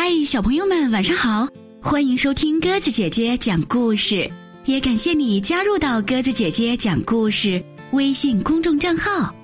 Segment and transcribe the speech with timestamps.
[0.00, 1.48] 嗨，小朋友们，晚上好！
[1.82, 4.30] 欢迎收听鸽子姐姐讲故事，
[4.64, 7.60] 也感谢你加入到鸽子姐姐讲故事
[7.90, 9.34] 微信公众账号。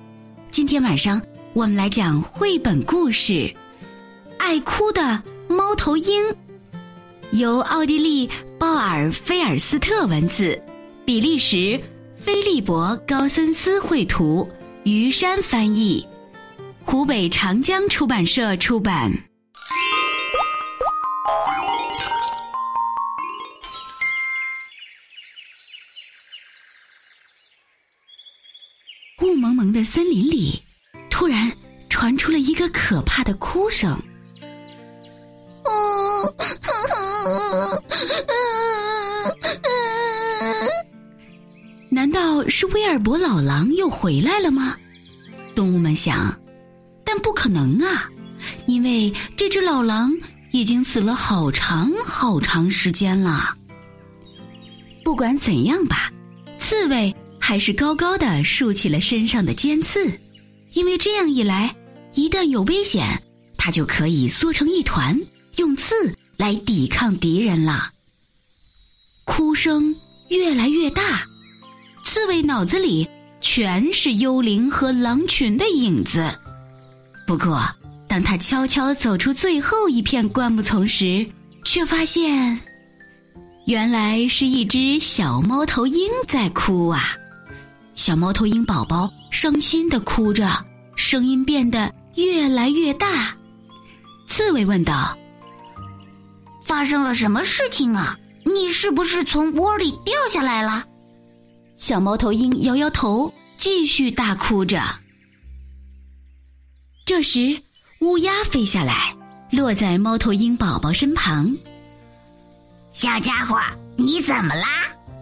[0.51, 1.21] 今天晚上
[1.51, 3.33] 我们来讲绘本故事
[4.37, 6.23] 《爱哭的猫头鹰》，
[7.31, 10.57] 由奥地利鲍尔菲尔斯特文字，
[11.03, 11.77] 比利时
[12.15, 14.47] 菲利伯高森斯绘图，
[14.83, 16.07] 于山翻译，
[16.85, 19.11] 湖北长江出版社出版。
[29.71, 30.61] 的森林里，
[31.09, 31.51] 突然
[31.89, 33.97] 传出了一个可怕的哭声。
[41.89, 44.77] 难道是威尔伯老狼又回来了吗？
[45.55, 46.37] 动物们想，
[47.05, 48.09] 但不可能啊，
[48.67, 50.11] 因为这只老狼
[50.51, 53.55] 已经死了好长好长时间了。
[55.03, 56.11] 不管怎样吧，
[56.59, 57.15] 刺猬。
[57.47, 60.11] 还是高高的竖起了身上的尖刺，
[60.73, 61.75] 因为这样一来，
[62.15, 63.21] 一旦有危险，
[63.55, 65.15] 它就可以缩成一团，
[65.57, 65.93] 用刺
[66.37, 67.91] 来抵抗敌人了。
[69.25, 69.95] 哭声
[70.29, 71.21] 越来越大，
[72.03, 73.07] 刺猬脑子里
[73.41, 76.27] 全是幽灵和狼群的影子。
[77.27, 77.63] 不过，
[78.07, 81.23] 当他悄悄走出最后一片灌木丛时，
[81.63, 82.59] 却发现，
[83.67, 87.15] 原来是一只小猫头鹰在哭啊。
[87.95, 90.63] 小猫头鹰宝宝伤心的哭着，
[90.97, 93.33] 声音变得越来越大。
[94.27, 95.17] 刺猬问道
[96.65, 98.17] ：“发生了什么事情啊？
[98.43, 100.85] 你是不是从窝里掉下来了？”
[101.77, 104.81] 小猫头鹰摇摇头，继续大哭着。
[107.05, 107.57] 这时，
[107.99, 109.15] 乌鸦飞下来，
[109.51, 111.55] 落在猫头鹰宝宝身旁。
[112.91, 113.57] 小家伙，
[113.95, 114.67] 你怎么啦？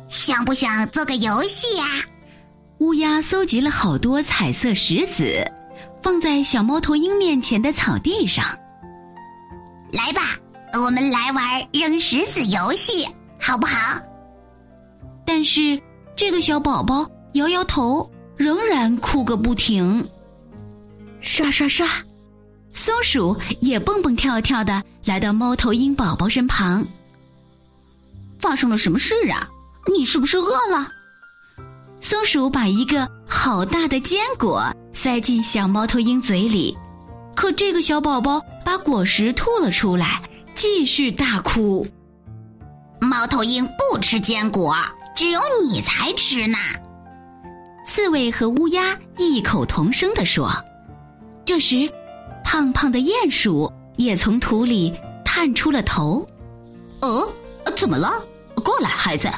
[0.07, 1.85] 想不想做个游戏呀？
[2.79, 5.45] 乌鸦搜集了好多彩色石子，
[6.01, 8.43] 放在小猫头鹰面前的草地上。
[9.91, 10.21] 来吧，
[10.73, 13.07] 我们来玩扔石子游戏，
[13.39, 14.01] 好不好？
[15.25, 15.79] 但是
[16.15, 20.05] 这个小宝宝摇摇头，仍然哭个不停。
[21.21, 21.87] 刷刷刷，
[22.73, 26.85] 松鼠也蹦蹦跳跳的来到猫头鹰宝宝身旁。
[28.39, 29.47] 发生了什么事啊？
[29.95, 30.91] 你是不是饿了？
[32.03, 36.77] 松鼠把一个好大的坚果塞进小猫头鹰嘴里，
[37.33, 40.21] 可这个小宝宝把果实吐了出来，
[40.53, 41.87] 继续大哭。
[42.99, 44.75] 猫头鹰不吃坚果，
[45.15, 46.57] 只有你才吃呢。
[47.87, 50.51] 刺猬和乌鸦异口同声地说。
[51.45, 51.89] 这时，
[52.43, 54.93] 胖胖的鼹鼠也从土里
[55.23, 56.27] 探出了头。
[56.99, 57.25] 哦，
[57.77, 58.11] 怎么了？
[58.61, 59.29] 过来，孩子。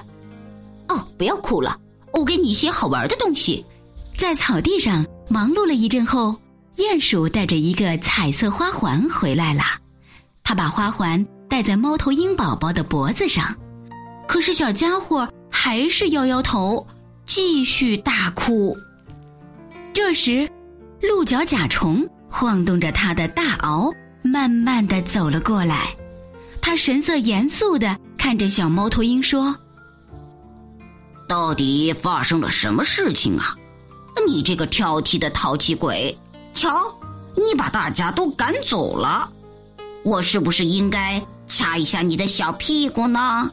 [0.88, 1.80] 哦，不要哭了。
[2.16, 3.64] 我给你一些好玩的东西。
[4.18, 6.36] 在草地上忙碌了一阵后，
[6.78, 9.64] 鼹鼠带着一个彩色花环回来了。
[10.44, 13.56] 他把花环戴在猫头鹰宝宝的脖子上，
[14.28, 16.88] 可是小家伙还是摇摇头，
[17.26, 18.78] 继续大哭。
[19.94, 20.50] 这时，
[21.02, 23.94] 鹿角甲虫晃动着它的大螯，
[24.24, 25.94] 慢慢的走了过来。
[26.62, 29.56] 他神色严肃的看着小猫头鹰说。
[31.28, 33.56] 到底发生了什么事情啊？
[34.28, 36.18] 你这个挑剔的淘气鬼！
[36.54, 36.94] 瞧，
[37.36, 39.30] 你把大家都赶走了，
[40.04, 43.52] 我是不是应该掐一下你的小屁股呢？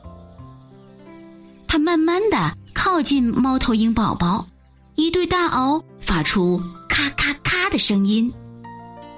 [1.66, 4.46] 他慢慢的靠近猫头鹰宝宝，
[4.94, 8.32] 一对大螯发出咔咔咔的声音，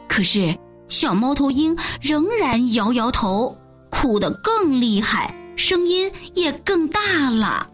[0.09, 0.57] 可是
[0.89, 3.59] 小猫头鹰仍然摇摇头，
[3.91, 7.69] 哭得更厉害，声音也更大了。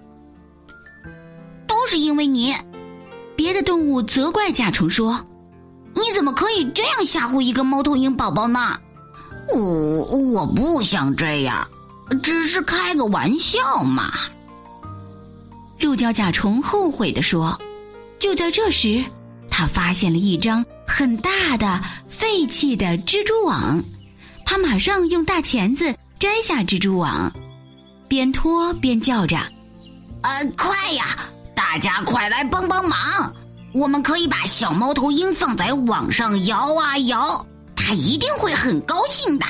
[1.81, 2.55] 都是因为你，
[3.35, 5.19] 别的动物责怪甲虫说
[5.97, 8.79] ：“你怎么可以这样吓唬一个猫头鹰宝宝呢
[9.57, 11.67] ？”“我我不想这样，
[12.23, 14.13] 只是开个玩笑嘛。”
[15.81, 17.59] 鹿角甲虫后悔的说。
[18.19, 19.03] 就在这时，
[19.49, 23.83] 他发现了一张很大的废弃的蜘蛛网，
[24.45, 27.33] 他马上用大钳子摘下蜘蛛网，
[28.07, 29.39] 边拖边叫着
[30.21, 31.17] ：“呃，快呀！”
[31.73, 33.33] 大家快来帮帮忙！
[33.73, 37.47] 我们可以把小猫头鹰放在网上摇啊摇，
[37.77, 39.47] 它一定会很高兴的。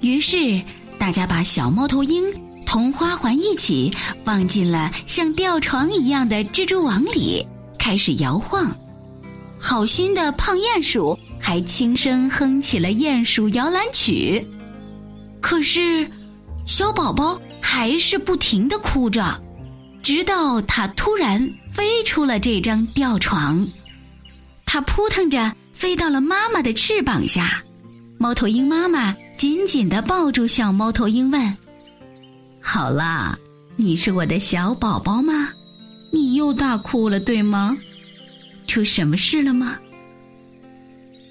[0.00, 0.60] 于是，
[0.98, 2.22] 大家把小猫头鹰
[2.66, 3.90] 同花环一起
[4.26, 7.46] 放进了像吊床一样的蜘蛛网里，
[7.78, 8.70] 开始摇晃。
[9.58, 14.46] 好心的胖鼹鼠还轻声哼起了鼹鼠摇篮曲。
[15.40, 16.06] 可是，
[16.66, 19.42] 小宝宝还是不停的哭着，
[20.04, 23.66] 直到他突然飞出了这张吊床，
[24.66, 27.64] 他扑腾着飞到了妈妈的翅膀下。
[28.18, 31.56] 猫头鹰妈妈紧紧的抱住小猫头鹰，问
[32.60, 33.38] ：“好啦，
[33.76, 35.48] 你是我的小宝宝吗？
[36.10, 37.74] 你又大哭了，对吗？
[38.66, 39.78] 出什么事了吗？”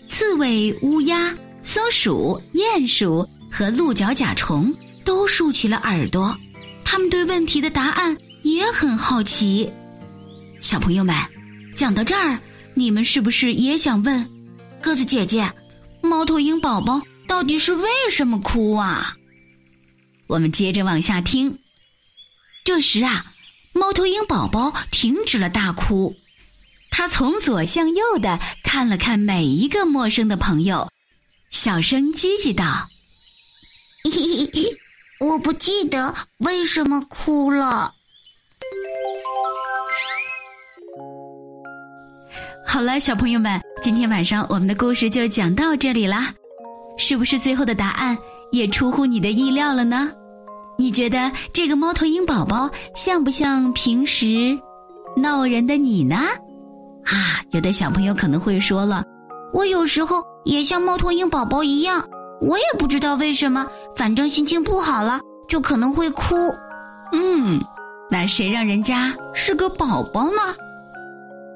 [0.10, 1.31] 刺猬、乌鸦、
[1.62, 3.28] 松鼠、鼹鼠。
[3.56, 4.74] 和鹿角甲虫
[5.06, 6.36] 都竖起了耳朵，
[6.84, 9.72] 他们对问题的答案也很好奇。
[10.62, 11.16] 小朋友们，
[11.75, 12.40] 讲到这儿，
[12.74, 14.30] 你们是不是也想问
[14.81, 15.51] 鸽子姐姐，
[16.01, 19.18] 猫头鹰宝宝到底是为什么哭啊？
[20.28, 21.60] 我们接着往下听。
[22.63, 23.34] 这时啊，
[23.74, 26.16] 猫头鹰宝宝停止了大哭，
[26.92, 30.90] 他从左向右的看了看每一个陌生的朋友，
[31.50, 32.90] 小声叽叽道。
[35.19, 37.94] 我不记得为什么哭了。
[42.74, 46.34] 好了，小朋友们，今天晚上我们的故事就讲到这里啦。
[46.98, 48.18] 是不是最后的答案
[48.52, 50.10] 也出乎你的意料了呢？
[50.80, 54.58] 你觉得这个猫头鹰宝宝像不像平时
[55.16, 56.16] 闹人的你呢？
[57.06, 59.04] 啊，有的小朋友可能会说了，
[59.54, 62.04] 我有时候也像猫头鹰宝宝一样。
[62.42, 66.34] 我也不知道为什么，反正心情不好了就可能会哭。
[67.12, 67.62] 嗯，
[68.10, 70.56] 那谁让人家是个宝宝呢？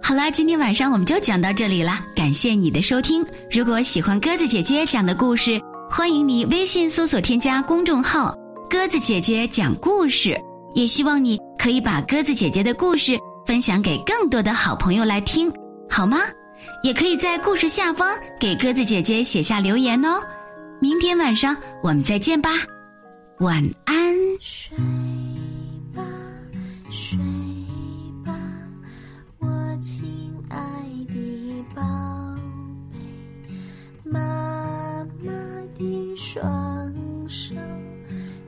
[0.07, 3.25] 好啦，今天晚上我们就讲到这里啦，感谢你的收听。
[3.51, 5.59] 如果喜欢鸽子姐姐讲的故事，
[5.89, 8.33] 欢迎你微信搜索添加公众号
[8.71, 10.33] “鸽子姐姐讲故事”。
[10.73, 15.51] 也希望你可以把鸽子姐姐的故事分享给更多的好朋友来听，
[15.89, 16.19] 好吗？
[16.83, 20.21] 也可以在故事下方给鸽子姐姐写下留言哦。
[20.79, 21.53] 明天晚上
[21.83, 22.51] 我们再见吧，
[23.39, 24.15] 晚安。
[36.29, 36.93] 双
[37.29, 37.55] 手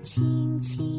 [0.03, 0.98] 轻轻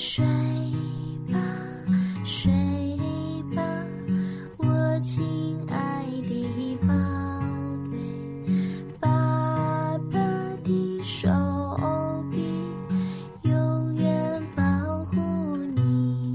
[0.00, 0.24] 睡
[1.28, 1.38] 吧，
[2.24, 2.52] 睡
[3.52, 3.60] 吧，
[4.58, 5.26] 我亲
[5.68, 6.94] 爱的宝
[7.90, 7.98] 贝，
[9.00, 10.20] 爸爸
[10.62, 11.28] 的手
[12.30, 12.38] 臂
[13.42, 14.62] 永远保
[15.06, 15.16] 护
[15.74, 16.32] 你。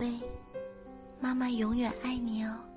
[0.00, 0.18] 贝，
[1.20, 2.69] 妈妈永远爱你哦。